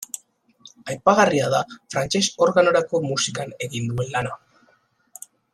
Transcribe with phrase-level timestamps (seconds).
[0.93, 1.59] Aipagarria da
[1.95, 4.37] frantses organorako musikan egin duen lana.